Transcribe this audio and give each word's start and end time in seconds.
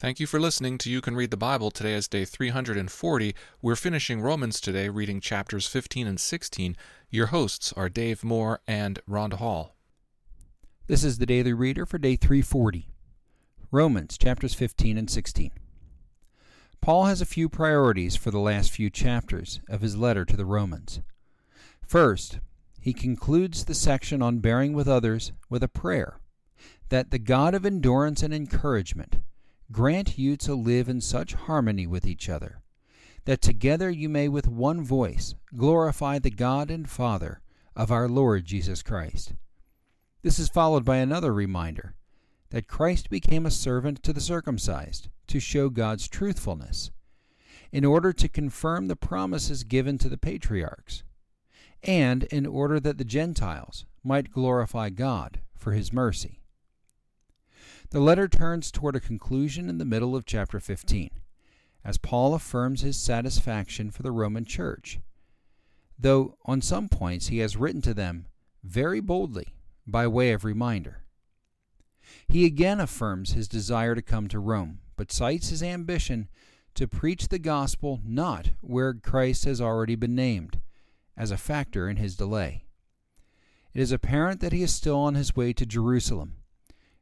Thank 0.00 0.20
you 0.20 0.28
for 0.28 0.38
listening 0.38 0.78
to 0.78 0.90
You 0.90 1.00
Can 1.00 1.16
Read 1.16 1.32
the 1.32 1.36
Bible. 1.36 1.72
Today 1.72 1.94
is 1.94 2.06
day 2.06 2.24
340. 2.24 3.34
We're 3.60 3.74
finishing 3.74 4.20
Romans 4.20 4.60
today, 4.60 4.88
reading 4.88 5.20
chapters 5.20 5.66
15 5.66 6.06
and 6.06 6.20
16. 6.20 6.76
Your 7.10 7.26
hosts 7.26 7.72
are 7.72 7.88
Dave 7.88 8.22
Moore 8.22 8.60
and 8.64 9.00
Rhonda 9.10 9.34
Hall. 9.34 9.74
This 10.86 11.02
is 11.02 11.18
the 11.18 11.26
Daily 11.26 11.52
Reader 11.52 11.84
for 11.84 11.98
day 11.98 12.14
340. 12.14 12.86
Romans 13.72 14.16
chapters 14.16 14.54
15 14.54 14.96
and 14.98 15.10
16. 15.10 15.50
Paul 16.80 17.06
has 17.06 17.20
a 17.20 17.26
few 17.26 17.48
priorities 17.48 18.14
for 18.14 18.30
the 18.30 18.38
last 18.38 18.70
few 18.70 18.90
chapters 18.90 19.60
of 19.68 19.80
his 19.80 19.96
letter 19.96 20.24
to 20.24 20.36
the 20.36 20.46
Romans. 20.46 21.00
First, 21.84 22.38
he 22.80 22.92
concludes 22.92 23.64
the 23.64 23.74
section 23.74 24.22
on 24.22 24.38
bearing 24.38 24.74
with 24.74 24.86
others 24.86 25.32
with 25.50 25.64
a 25.64 25.68
prayer 25.68 26.20
that 26.88 27.10
the 27.10 27.18
God 27.18 27.52
of 27.52 27.66
endurance 27.66 28.22
and 28.22 28.32
encouragement 28.32 29.16
grant 29.70 30.18
you 30.18 30.36
to 30.36 30.54
live 30.54 30.88
in 30.88 31.00
such 31.00 31.34
harmony 31.34 31.86
with 31.86 32.06
each 32.06 32.28
other 32.28 32.62
that 33.28 33.42
together 33.42 33.90
you 33.90 34.08
may 34.08 34.26
with 34.26 34.48
one 34.48 34.82
voice 34.82 35.34
glorify 35.54 36.18
the 36.18 36.30
God 36.30 36.70
and 36.70 36.88
Father 36.88 37.42
of 37.76 37.92
our 37.92 38.08
Lord 38.08 38.46
Jesus 38.46 38.82
Christ. 38.82 39.34
This 40.22 40.38
is 40.38 40.48
followed 40.48 40.82
by 40.82 40.96
another 40.96 41.34
reminder 41.34 41.94
that 42.48 42.66
Christ 42.66 43.10
became 43.10 43.44
a 43.44 43.50
servant 43.50 44.02
to 44.02 44.14
the 44.14 44.20
circumcised 44.22 45.10
to 45.26 45.40
show 45.40 45.68
God's 45.68 46.08
truthfulness, 46.08 46.90
in 47.70 47.84
order 47.84 48.14
to 48.14 48.30
confirm 48.30 48.88
the 48.88 48.96
promises 48.96 49.62
given 49.62 49.98
to 49.98 50.08
the 50.08 50.16
patriarchs, 50.16 51.02
and 51.82 52.24
in 52.24 52.46
order 52.46 52.80
that 52.80 52.96
the 52.96 53.04
Gentiles 53.04 53.84
might 54.02 54.32
glorify 54.32 54.88
God 54.88 55.40
for 55.54 55.72
his 55.72 55.92
mercy. 55.92 56.37
The 57.90 58.00
letter 58.00 58.28
turns 58.28 58.70
toward 58.70 58.96
a 58.96 59.00
conclusion 59.00 59.70
in 59.70 59.78
the 59.78 59.84
middle 59.86 60.14
of 60.14 60.26
chapter 60.26 60.60
15, 60.60 61.08
as 61.82 61.96
Paul 61.96 62.34
affirms 62.34 62.82
his 62.82 62.98
satisfaction 62.98 63.90
for 63.90 64.02
the 64.02 64.12
Roman 64.12 64.44
Church, 64.44 65.00
though 65.98 66.36
on 66.44 66.60
some 66.60 66.90
points 66.90 67.28
he 67.28 67.38
has 67.38 67.56
written 67.56 67.80
to 67.82 67.94
them 67.94 68.26
very 68.62 69.00
boldly 69.00 69.54
by 69.86 70.06
way 70.06 70.32
of 70.32 70.44
reminder. 70.44 71.02
He 72.28 72.44
again 72.44 72.78
affirms 72.78 73.32
his 73.32 73.48
desire 73.48 73.94
to 73.94 74.02
come 74.02 74.28
to 74.28 74.38
Rome, 74.38 74.80
but 74.96 75.10
cites 75.10 75.48
his 75.48 75.62
ambition 75.62 76.28
to 76.74 76.86
preach 76.86 77.28
the 77.28 77.38
gospel 77.38 78.00
not 78.04 78.50
where 78.60 78.92
Christ 78.92 79.46
has 79.46 79.62
already 79.62 79.94
been 79.94 80.14
named, 80.14 80.60
as 81.16 81.30
a 81.30 81.38
factor 81.38 81.88
in 81.88 81.96
his 81.96 82.16
delay. 82.16 82.66
It 83.72 83.80
is 83.80 83.92
apparent 83.92 84.40
that 84.42 84.52
he 84.52 84.62
is 84.62 84.74
still 84.74 84.98
on 84.98 85.14
his 85.14 85.34
way 85.34 85.54
to 85.54 85.64
Jerusalem, 85.64 86.34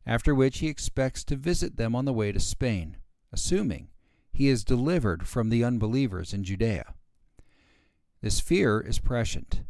after 0.07 0.35
which 0.35 0.59
he 0.59 0.69
expects 0.69 1.25
to 1.25 1.37
visit 1.37 1.77
them 1.77 1.95
on 1.95 2.05
the 2.05 2.13
way 2.13 2.31
to 2.31 2.39
Spain, 2.39 2.97
assuming 3.33 3.89
he 4.33 4.49
is 4.49 4.65
delivered 4.65 5.27
from 5.27 5.49
the 5.49 5.65
unbelievers 5.65 6.33
in 6.33 6.45
Judea. 6.45 6.95
This 8.21 8.39
fear 8.39 8.81
is 8.81 8.99
prescient, 8.99 9.63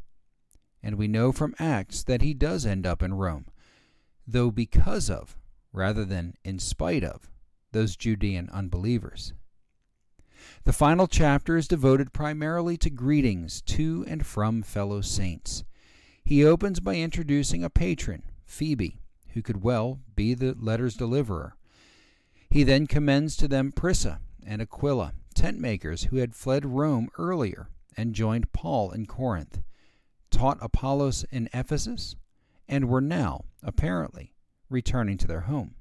and 0.83 0.97
we 0.97 1.09
know 1.09 1.33
from 1.33 1.55
Acts 1.59 2.03
that 2.05 2.23
he 2.23 2.35
does 2.35 2.67
end 2.67 2.87
up 2.87 3.03
in 3.03 3.15
Rome, 3.15 3.47
though 4.27 4.51
because 4.51 5.09
of, 5.09 5.39
rather 5.73 6.05
than 6.05 6.35
in 6.45 6.59
spite 6.59 7.05
of, 7.05 7.31
those 7.73 7.97
Judean 7.97 8.51
unbelievers. 8.53 9.33
The 10.65 10.73
final 10.73 11.07
chapter 11.07 11.57
is 11.57 11.69
devoted 11.69 12.13
primarily 12.13 12.77
to 12.79 12.91
greetings 12.91 13.63
to 13.63 14.05
and 14.09 14.27
from 14.27 14.63
fellow 14.63 15.01
saints. 15.01 15.65
He 16.25 16.45
opens 16.45 16.81
by 16.81 16.97
introducing 16.97 17.65
a 17.65 17.71
patron, 17.71 18.23
Phoebe, 18.45 19.01
who 19.37 19.43
could 19.43 19.63
well 19.63 20.01
be 20.15 20.33
the 20.33 20.57
letter's 20.59 20.95
deliverer. 20.95 21.55
He 22.49 22.63
then 22.63 22.87
commends 22.87 23.37
to 23.37 23.47
them 23.47 23.71
Prisca 23.71 24.19
and 24.47 24.63
Aquila, 24.63 25.13
tent 25.35 25.61
makers 25.61 26.05
who 26.05 26.17
had 26.17 26.35
fled 26.35 26.65
Rome 26.65 27.11
earlier 27.19 27.69
and 27.99 28.15
joined 28.15 28.53
Paul 28.55 28.91
in 28.93 29.05
Corinth, 29.05 29.61
taught 30.31 30.57
Apollos 30.63 31.27
in 31.31 31.51
Ephesus, 31.53 32.17
and 32.67 32.89
were 32.89 33.03
now, 33.03 33.45
apparently, 33.63 34.33
returning 34.71 35.19
to 35.19 35.27
their 35.27 35.43
home. 35.43 35.75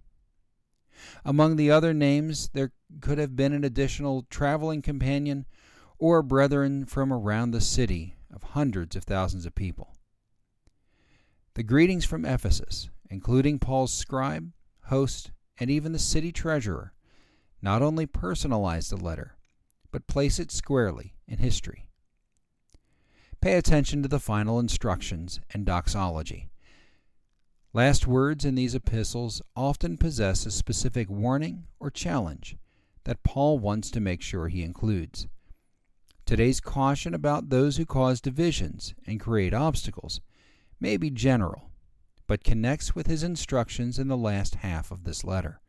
Among 1.23 1.55
the 1.55 1.71
other 1.71 1.93
names, 1.93 2.49
there 2.49 2.73
could 2.99 3.19
have 3.19 3.37
been 3.37 3.53
an 3.53 3.63
additional 3.63 4.25
traveling 4.29 4.81
companion 4.81 5.45
or 5.97 6.21
brethren 6.21 6.85
from 6.85 7.13
around 7.13 7.51
the 7.51 7.61
city 7.61 8.17
of 8.33 8.43
hundreds 8.43 8.97
of 8.97 9.05
thousands 9.05 9.45
of 9.45 9.55
people. 9.55 9.95
The 11.53 11.63
greetings 11.63 12.03
from 12.03 12.25
Ephesus 12.25 12.89
including 13.09 13.59
Paul's 13.59 13.93
scribe, 13.93 14.51
host, 14.85 15.31
and 15.59 15.69
even 15.69 15.91
the 15.91 15.99
city 15.99 16.31
treasurer, 16.31 16.93
not 17.61 17.81
only 17.81 18.05
personalize 18.05 18.89
the 18.89 18.97
letter, 18.97 19.37
but 19.91 20.07
place 20.07 20.39
it 20.39 20.51
squarely 20.51 21.15
in 21.27 21.37
history. 21.37 21.87
Pay 23.41 23.53
attention 23.53 24.01
to 24.01 24.07
the 24.07 24.19
final 24.19 24.59
instructions 24.59 25.39
and 25.51 25.65
doxology. 25.65 26.49
Last 27.73 28.07
words 28.07 28.45
in 28.45 28.55
these 28.55 28.75
epistles 28.75 29.41
often 29.55 29.97
possess 29.97 30.45
a 30.45 30.51
specific 30.51 31.09
warning 31.09 31.65
or 31.79 31.91
challenge 31.91 32.57
that 33.03 33.23
Paul 33.23 33.59
wants 33.59 33.91
to 33.91 33.99
make 33.99 34.21
sure 34.21 34.47
he 34.47 34.63
includes. 34.63 35.27
Today's 36.25 36.59
caution 36.59 37.13
about 37.13 37.49
those 37.49 37.77
who 37.77 37.85
cause 37.85 38.19
divisions 38.19 38.95
and 39.05 39.19
create 39.19 39.53
obstacles 39.53 40.21
may 40.79 40.97
be 40.97 41.09
general 41.09 41.69
but 42.27 42.43
connects 42.43 42.95
with 42.95 43.07
his 43.07 43.23
instructions 43.23 43.99
in 43.99 44.07
the 44.07 44.17
last 44.17 44.55
half 44.55 44.91
of 44.91 45.03
this 45.03 45.23
letter. 45.23 45.59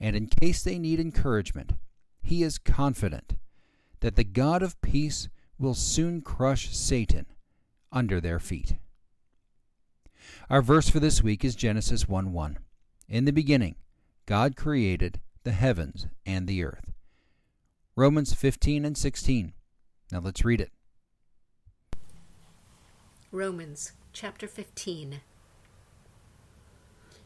And 0.00 0.14
in 0.14 0.26
case 0.26 0.62
they 0.62 0.78
need 0.78 1.00
encouragement, 1.00 1.72
he 2.22 2.42
is 2.42 2.58
confident 2.58 3.36
that 4.00 4.16
the 4.16 4.24
God 4.24 4.62
of 4.62 4.80
peace 4.80 5.28
will 5.58 5.74
soon 5.74 6.20
crush 6.20 6.74
Satan 6.74 7.26
under 7.92 8.20
their 8.20 8.38
feet. 8.38 8.76
Our 10.50 10.62
verse 10.62 10.88
for 10.88 11.00
this 11.00 11.22
week 11.22 11.44
is 11.44 11.54
Genesis 11.54 12.08
1 12.08 12.32
1. 12.32 12.58
In 13.08 13.24
the 13.24 13.32
beginning, 13.32 13.76
God 14.26 14.56
created 14.56 15.20
the 15.42 15.52
heavens 15.52 16.06
and 16.24 16.46
the 16.46 16.64
earth. 16.64 16.92
Romans 17.96 18.32
15 18.32 18.84
and 18.84 18.96
16. 18.96 19.52
Now 20.10 20.20
let's 20.20 20.44
read 20.44 20.60
it. 20.60 20.72
Romans 23.30 23.92
chapter 24.12 24.48
15. 24.48 25.20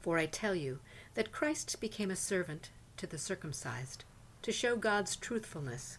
For 0.00 0.18
I 0.18 0.26
tell 0.26 0.54
you 0.54 0.80
that 1.14 1.32
Christ 1.32 1.80
became 1.80 2.10
a 2.10 2.16
servant 2.16 2.70
to 2.96 3.06
the 3.06 3.18
circumcised, 3.18 4.04
to 4.42 4.52
show 4.52 4.76
God's 4.76 5.16
truthfulness, 5.16 5.98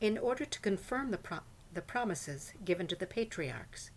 in 0.00 0.18
order 0.18 0.44
to 0.44 0.60
confirm 0.60 1.10
the, 1.10 1.18
pro- 1.18 1.40
the 1.72 1.82
promises 1.82 2.52
given 2.64 2.86
to 2.88 2.96
the 2.96 3.06
patriarchs, 3.06 3.90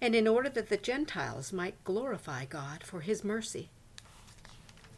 and 0.00 0.14
in 0.14 0.26
order 0.26 0.48
that 0.48 0.68
the 0.68 0.76
Gentiles 0.76 1.52
might 1.52 1.82
glorify 1.84 2.44
God 2.44 2.82
for 2.82 3.00
his 3.00 3.24
mercy. 3.24 3.70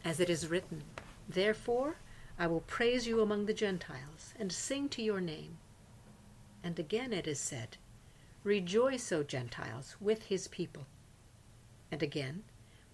As 0.03 0.19
it 0.19 0.29
is 0.29 0.47
written, 0.47 0.83
Therefore 1.27 1.97
I 2.39 2.47
will 2.47 2.61
praise 2.61 3.07
you 3.07 3.21
among 3.21 3.45
the 3.45 3.53
Gentiles, 3.53 4.33
and 4.39 4.51
sing 4.51 4.89
to 4.89 5.01
your 5.01 5.21
name. 5.21 5.57
And 6.63 6.77
again 6.77 7.11
it 7.13 7.27
is 7.27 7.39
said, 7.39 7.77
Rejoice, 8.43 9.11
O 9.11 9.23
Gentiles, 9.23 9.95
with 9.99 10.23
his 10.23 10.47
people. 10.47 10.85
And 11.91 12.03
again, 12.03 12.43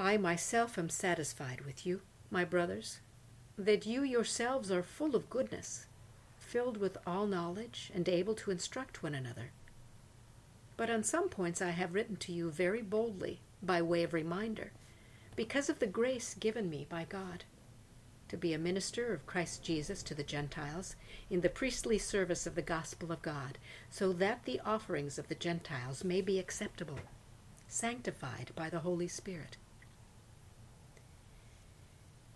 I 0.00 0.16
myself 0.16 0.78
am 0.78 0.90
satisfied 0.90 1.62
with 1.62 1.84
you, 1.84 2.02
my 2.30 2.44
brothers, 2.44 3.00
that 3.56 3.84
you 3.84 4.04
yourselves 4.04 4.70
are 4.70 4.82
full 4.84 5.16
of 5.16 5.28
goodness, 5.28 5.86
filled 6.38 6.76
with 6.76 6.96
all 7.04 7.26
knowledge, 7.26 7.90
and 7.92 8.08
able 8.08 8.36
to 8.36 8.52
instruct 8.52 9.02
one 9.02 9.16
another. 9.16 9.50
But 10.76 10.88
on 10.88 11.02
some 11.02 11.28
points 11.28 11.60
I 11.60 11.70
have 11.70 11.94
written 11.94 12.14
to 12.18 12.32
you 12.32 12.48
very 12.48 12.80
boldly, 12.80 13.40
by 13.60 13.82
way 13.82 14.04
of 14.04 14.14
reminder, 14.14 14.70
because 15.34 15.68
of 15.68 15.80
the 15.80 15.86
grace 15.88 16.34
given 16.34 16.70
me 16.70 16.86
by 16.88 17.04
God 17.04 17.42
to 18.28 18.36
be 18.36 18.52
a 18.52 18.58
minister 18.58 19.12
of 19.12 19.26
Christ 19.26 19.64
Jesus 19.64 20.04
to 20.04 20.14
the 20.14 20.22
Gentiles 20.22 20.94
in 21.28 21.40
the 21.40 21.48
priestly 21.48 21.98
service 21.98 22.46
of 22.46 22.54
the 22.54 22.62
gospel 22.62 23.10
of 23.10 23.22
God, 23.22 23.58
so 23.90 24.12
that 24.12 24.44
the 24.44 24.60
offerings 24.60 25.18
of 25.18 25.26
the 25.26 25.34
Gentiles 25.34 26.04
may 26.04 26.20
be 26.20 26.38
acceptable, 26.38 27.00
sanctified 27.66 28.52
by 28.54 28.70
the 28.70 28.80
Holy 28.80 29.08
Spirit. 29.08 29.56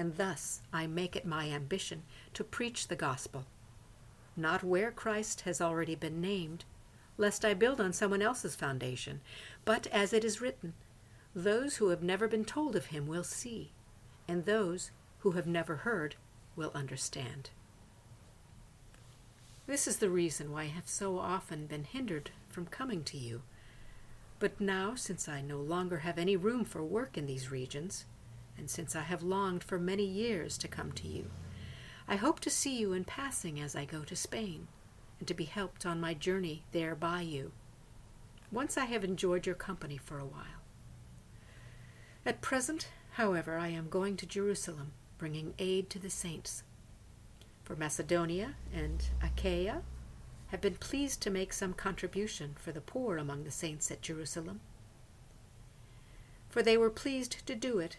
And 0.00 0.16
thus 0.16 0.62
I 0.72 0.86
make 0.86 1.14
it 1.14 1.26
my 1.26 1.50
ambition 1.50 2.04
to 2.32 2.42
preach 2.42 2.88
the 2.88 2.96
gospel, 2.96 3.44
not 4.34 4.64
where 4.64 4.90
Christ 4.90 5.42
has 5.42 5.60
already 5.60 5.94
been 5.94 6.22
named, 6.22 6.64
lest 7.18 7.44
I 7.44 7.52
build 7.52 7.82
on 7.82 7.92
someone 7.92 8.22
else's 8.22 8.56
foundation, 8.56 9.20
but 9.66 9.86
as 9.88 10.14
it 10.14 10.24
is 10.24 10.40
written, 10.40 10.72
those 11.34 11.76
who 11.76 11.90
have 11.90 12.02
never 12.02 12.28
been 12.28 12.46
told 12.46 12.76
of 12.76 12.86
him 12.86 13.06
will 13.06 13.22
see, 13.22 13.72
and 14.26 14.46
those 14.46 14.90
who 15.18 15.32
have 15.32 15.46
never 15.46 15.76
heard 15.76 16.16
will 16.56 16.72
understand. 16.74 17.50
This 19.66 19.86
is 19.86 19.98
the 19.98 20.08
reason 20.08 20.50
why 20.50 20.62
I 20.62 20.68
have 20.68 20.88
so 20.88 21.18
often 21.18 21.66
been 21.66 21.84
hindered 21.84 22.30
from 22.48 22.64
coming 22.64 23.04
to 23.04 23.18
you. 23.18 23.42
But 24.38 24.62
now, 24.62 24.94
since 24.94 25.28
I 25.28 25.42
no 25.42 25.58
longer 25.58 25.98
have 25.98 26.16
any 26.16 26.36
room 26.36 26.64
for 26.64 26.82
work 26.82 27.18
in 27.18 27.26
these 27.26 27.50
regions, 27.50 28.06
and 28.56 28.68
since 28.68 28.94
I 28.94 29.02
have 29.02 29.22
longed 29.22 29.64
for 29.64 29.78
many 29.78 30.04
years 30.04 30.58
to 30.58 30.68
come 30.68 30.92
to 30.92 31.08
you, 31.08 31.30
I 32.08 32.16
hope 32.16 32.40
to 32.40 32.50
see 32.50 32.78
you 32.78 32.92
in 32.92 33.04
passing 33.04 33.60
as 33.60 33.76
I 33.76 33.84
go 33.84 34.02
to 34.02 34.16
Spain, 34.16 34.68
and 35.18 35.28
to 35.28 35.34
be 35.34 35.44
helped 35.44 35.86
on 35.86 36.00
my 36.00 36.14
journey 36.14 36.64
there 36.72 36.94
by 36.94 37.20
you, 37.20 37.52
once 38.50 38.76
I 38.76 38.86
have 38.86 39.04
enjoyed 39.04 39.46
your 39.46 39.54
company 39.54 39.96
for 39.96 40.18
a 40.18 40.26
while. 40.26 40.62
At 42.26 42.40
present, 42.40 42.88
however, 43.12 43.56
I 43.58 43.68
am 43.68 43.88
going 43.88 44.16
to 44.18 44.26
Jerusalem 44.26 44.92
bringing 45.18 45.54
aid 45.58 45.90
to 45.90 45.98
the 45.98 46.10
saints. 46.10 46.62
For 47.62 47.76
Macedonia 47.76 48.54
and 48.74 49.04
Achaia 49.22 49.82
have 50.48 50.60
been 50.60 50.76
pleased 50.76 51.20
to 51.22 51.30
make 51.30 51.52
some 51.52 51.74
contribution 51.74 52.56
for 52.58 52.72
the 52.72 52.80
poor 52.80 53.18
among 53.18 53.44
the 53.44 53.50
saints 53.50 53.90
at 53.90 54.02
Jerusalem. 54.02 54.60
For 56.48 56.62
they 56.62 56.76
were 56.76 56.90
pleased 56.90 57.46
to 57.46 57.54
do 57.54 57.78
it, 57.78 57.98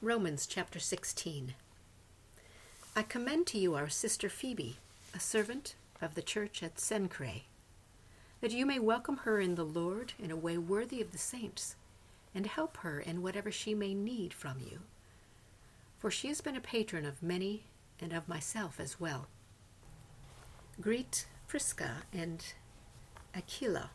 Romans 0.00 0.46
chapter 0.46 0.78
16. 0.78 1.54
I 2.94 3.02
commend 3.02 3.46
to 3.48 3.58
you 3.58 3.74
our 3.74 3.88
sister 3.88 4.28
Phoebe, 4.28 4.76
a 5.14 5.20
servant 5.20 5.74
of 6.00 6.14
the 6.14 6.22
church 6.22 6.62
at 6.62 6.76
Cenchreae, 6.76 7.42
that 8.40 8.52
you 8.52 8.64
may 8.64 8.78
welcome 8.78 9.18
her 9.18 9.40
in 9.40 9.54
the 9.54 9.64
Lord 9.64 10.12
in 10.18 10.30
a 10.30 10.36
way 10.36 10.56
worthy 10.56 11.00
of 11.00 11.12
the 11.12 11.18
saints, 11.18 11.76
and 12.34 12.46
help 12.46 12.78
her 12.78 13.00
in 13.00 13.22
whatever 13.22 13.50
she 13.50 13.74
may 13.74 13.94
need 13.94 14.32
from 14.32 14.58
you 14.60 14.80
for 15.98 16.10
she 16.10 16.28
has 16.28 16.40
been 16.40 16.56
a 16.56 16.60
patron 16.60 17.04
of 17.04 17.22
many 17.22 17.64
and 18.00 18.12
of 18.12 18.28
myself 18.28 18.78
as 18.78 19.00
well. 19.00 19.26
Greet 20.80 21.26
Prisca 21.48 22.04
and 22.12 22.44
Aquila, 23.34 23.90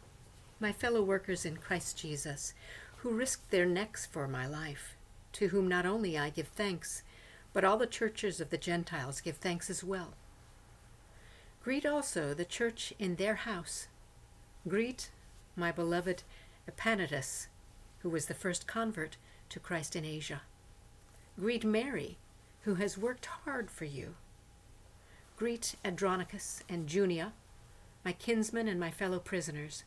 my 0.59 0.71
fellow 0.71 1.01
workers 1.01 1.45
in 1.45 1.57
Christ 1.57 1.97
Jesus, 1.97 2.53
who 2.97 3.11
risked 3.11 3.51
their 3.51 3.65
necks 3.65 4.05
for 4.05 4.27
my 4.27 4.45
life, 4.45 4.95
to 5.33 5.49
whom 5.49 5.67
not 5.67 5.85
only 5.85 6.17
I 6.17 6.29
give 6.29 6.47
thanks, 6.47 7.03
but 7.51 7.63
all 7.63 7.77
the 7.77 7.85
churches 7.85 8.39
of 8.41 8.49
the 8.49 8.57
Gentiles 8.57 9.21
give 9.21 9.37
thanks 9.37 9.69
as 9.69 9.83
well. 9.83 10.13
Greet 11.63 11.85
also 11.85 12.33
the 12.33 12.45
church 12.45 12.93
in 12.99 13.15
their 13.15 13.35
house. 13.35 13.87
Greet 14.67 15.11
my 15.55 15.71
beloved 15.71 16.23
Epaenetus, 16.69 17.47
who 17.99 18.09
was 18.09 18.25
the 18.25 18.33
first 18.33 18.67
convert 18.67 19.17
to 19.49 19.59
Christ 19.59 19.95
in 19.95 20.03
Asia. 20.03 20.41
Greet 21.39 21.63
Mary, 21.63 22.17
who 22.61 22.75
has 22.75 22.97
worked 22.97 23.25
hard 23.25 23.69
for 23.69 23.85
you. 23.85 24.15
Greet 25.37 25.75
Andronicus 25.83 26.63
and 26.69 26.87
Junia, 26.87 27.33
my 28.03 28.13
kinsmen 28.13 28.67
and 28.67 28.79
my 28.79 28.91
fellow 28.91 29.19
prisoners. 29.19 29.83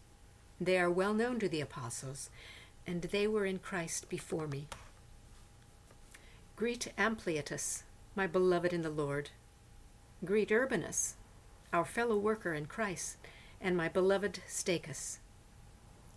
They 0.61 0.79
are 0.79 0.91
well 0.91 1.15
known 1.15 1.38
to 1.41 1.49
the 1.49 1.61
apostles, 1.61 2.31
and 2.87 3.03
they 3.03 3.26
were 3.26 3.45
in 3.45 3.59
Christ 3.59 4.09
before 4.09 4.47
me. 4.47 4.69
Greet 6.56 6.92
Ampliatus, 6.98 7.84
my 8.14 8.26
beloved 8.26 8.72
in 8.72 8.82
the 8.82 8.90
Lord. 8.90 9.30
Greet 10.25 10.50
Urbanus, 10.50 11.14
our 11.72 11.84
fellow 11.84 12.16
worker 12.16 12.54
in 12.54 12.66
Christ, 12.66 13.18
and 13.60 13.76
my 13.76 13.88
beloved 13.88 14.40
Stachys. 14.48 15.18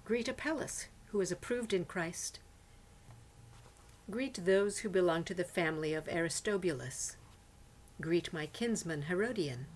Greet 0.05 0.27
Apelles, 0.27 0.87
who 1.07 1.21
is 1.21 1.31
approved 1.31 1.73
in 1.73 1.85
Christ 1.85 2.39
Greet 4.09 4.43
those 4.43 4.79
who 4.79 4.89
belong 4.89 5.23
to 5.25 5.35
the 5.35 5.43
family 5.43 5.93
of 5.93 6.07
Aristobulus. 6.07 7.15
Greet 8.01 8.33
my 8.33 8.47
kinsman 8.47 9.03
Herodion. 9.03 9.67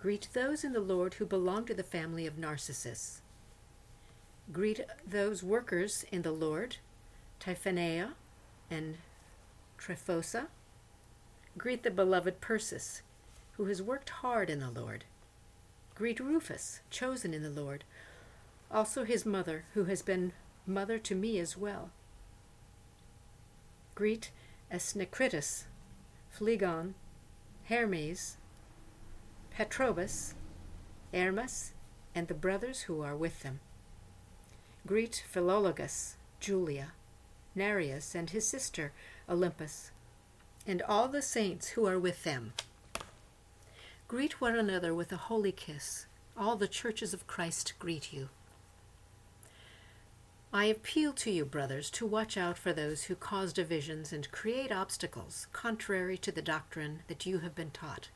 Greet 0.00 0.26
those 0.32 0.64
in 0.64 0.72
the 0.72 0.80
Lord 0.80 1.14
who 1.14 1.26
belong 1.26 1.66
to 1.66 1.74
the 1.74 1.84
family 1.84 2.26
of 2.26 2.36
Narcissus. 2.36 3.22
Greet 4.50 4.80
those 5.06 5.44
workers 5.44 6.04
in 6.10 6.22
the 6.22 6.32
Lord, 6.32 6.78
Tryphena 7.38 8.14
and 8.68 8.96
Tryphosa. 9.82 10.46
Greet 11.58 11.82
the 11.82 11.90
beloved 11.90 12.40
Persis, 12.40 13.02
who 13.56 13.64
has 13.64 13.82
worked 13.82 14.10
hard 14.10 14.48
in 14.48 14.60
the 14.60 14.70
Lord. 14.70 15.04
Greet 15.96 16.20
Rufus, 16.20 16.80
chosen 16.88 17.34
in 17.34 17.42
the 17.42 17.50
Lord. 17.50 17.82
also 18.70 19.04
his 19.04 19.26
mother, 19.26 19.64
who 19.74 19.84
has 19.84 20.00
been 20.00 20.32
mother 20.66 20.98
to 20.98 21.16
me 21.16 21.40
as 21.40 21.56
well. 21.56 21.90
Greet 23.96 24.30
Asyncritus, 24.72 25.64
Phlegon, 26.30 26.94
Hermes, 27.64 28.36
Patrobas, 29.50 30.34
Hermas, 31.12 31.72
and 32.14 32.28
the 32.28 32.34
brothers 32.34 32.82
who 32.82 33.02
are 33.02 33.16
with 33.16 33.42
them. 33.42 33.58
Greet 34.86 35.24
Philologus, 35.30 36.14
Julia, 36.40 36.92
Nereus 37.54 38.14
and 38.14 38.30
his 38.30 38.46
sister 38.46 38.92
Olympas, 39.28 39.90
and 40.66 40.82
all 40.82 41.08
the 41.08 41.22
saints 41.22 41.68
who 41.68 41.86
are 41.86 41.98
with 41.98 42.24
them. 42.24 42.52
Greet 44.08 44.40
one 44.40 44.56
another 44.56 44.94
with 44.94 45.12
a 45.12 45.16
holy 45.16 45.52
kiss. 45.52 46.06
All 46.36 46.56
the 46.56 46.68
churches 46.68 47.14
of 47.14 47.26
Christ 47.26 47.74
greet 47.78 48.12
you. 48.12 48.28
I 50.52 50.66
appeal 50.66 51.14
to 51.14 51.30
you, 51.30 51.46
brothers, 51.46 51.88
to 51.92 52.04
watch 52.04 52.36
out 52.36 52.58
for 52.58 52.74
those 52.74 53.04
who 53.04 53.14
cause 53.14 53.54
divisions 53.54 54.12
and 54.12 54.30
create 54.30 54.70
obstacles 54.70 55.46
contrary 55.52 56.18
to 56.18 56.30
the 56.30 56.42
doctrine 56.42 57.00
that 57.08 57.24
you 57.24 57.38
have 57.38 57.54
been 57.54 57.70
taught. 57.70 58.10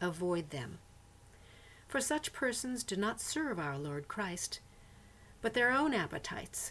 Avoid 0.00 0.50
them. 0.50 0.78
For 1.88 2.00
such 2.00 2.32
persons 2.32 2.84
do 2.84 2.94
not 2.94 3.20
serve 3.20 3.58
our 3.58 3.76
Lord 3.76 4.06
Christ, 4.06 4.60
but 5.42 5.54
their 5.54 5.72
own 5.72 5.92
appetites, 5.92 6.70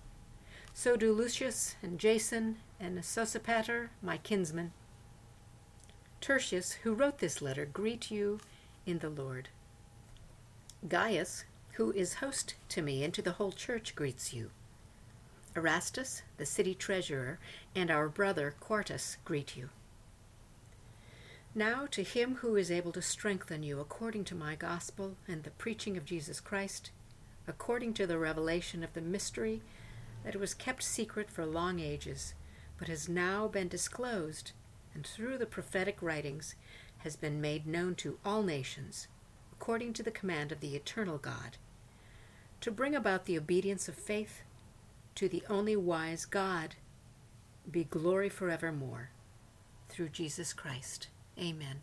So 0.73 0.95
do 0.95 1.13
Lucius 1.13 1.75
and 1.81 1.99
Jason 1.99 2.57
and 2.79 2.97
Sosipater, 2.99 3.89
my 4.01 4.17
kinsmen. 4.17 4.71
Tertius, 6.21 6.73
who 6.83 6.93
wrote 6.93 7.19
this 7.19 7.41
letter, 7.41 7.65
greet 7.65 8.09
you 8.11 8.39
in 8.85 8.99
the 8.99 9.09
Lord. 9.09 9.49
Gaius, 10.87 11.45
who 11.73 11.91
is 11.91 12.15
host 12.15 12.55
to 12.69 12.81
me 12.81 13.03
and 13.03 13.13
to 13.13 13.21
the 13.21 13.33
whole 13.33 13.51
church, 13.51 13.95
greets 13.95 14.33
you. 14.33 14.51
Erastus, 15.55 16.21
the 16.37 16.45
city 16.45 16.73
treasurer, 16.73 17.39
and 17.75 17.91
our 17.91 18.07
brother 18.07 18.55
Quartus 18.59 19.17
greet 19.25 19.57
you. 19.57 19.69
Now 21.53 21.85
to 21.91 22.03
him 22.03 22.35
who 22.35 22.55
is 22.55 22.71
able 22.71 22.93
to 22.93 23.01
strengthen 23.01 23.61
you 23.61 23.79
according 23.79 24.23
to 24.25 24.35
my 24.35 24.55
gospel 24.55 25.17
and 25.27 25.43
the 25.43 25.51
preaching 25.51 25.97
of 25.97 26.05
Jesus 26.05 26.39
Christ, 26.39 26.91
according 27.47 27.93
to 27.95 28.07
the 28.07 28.17
revelation 28.17 28.83
of 28.83 28.93
the 28.93 29.01
mystery 29.01 29.61
that 30.23 30.35
was 30.35 30.53
kept 30.53 30.83
secret 30.83 31.29
for 31.29 31.45
long 31.45 31.79
ages, 31.79 32.33
but 32.77 32.87
has 32.87 33.09
now 33.09 33.47
been 33.47 33.67
disclosed, 33.67 34.51
and 34.93 35.05
through 35.05 35.37
the 35.37 35.45
prophetic 35.45 36.01
writings 36.01 36.55
has 36.99 37.15
been 37.15 37.41
made 37.41 37.65
known 37.65 37.95
to 37.95 38.19
all 38.25 38.43
nations, 38.43 39.07
according 39.51 39.93
to 39.93 40.03
the 40.03 40.11
command 40.11 40.51
of 40.51 40.59
the 40.59 40.75
eternal 40.75 41.17
God 41.17 41.57
to 42.61 42.71
bring 42.71 42.95
about 42.95 43.25
the 43.25 43.37
obedience 43.37 43.87
of 43.87 43.95
faith 43.95 44.43
to 45.15 45.27
the 45.27 45.43
only 45.49 45.75
wise 45.75 46.25
God, 46.25 46.75
be 47.69 47.83
glory 47.83 48.29
forevermore. 48.29 49.09
Through 49.89 50.09
Jesus 50.09 50.53
Christ. 50.53 51.09
Amen. 51.37 51.81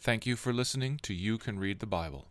Thank 0.00 0.26
you 0.26 0.36
for 0.36 0.52
listening 0.52 0.98
to 1.02 1.14
You 1.14 1.38
Can 1.38 1.58
Read 1.58 1.78
the 1.78 1.86
Bible. 1.86 2.26